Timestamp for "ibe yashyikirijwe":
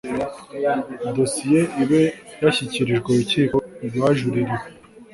1.81-3.07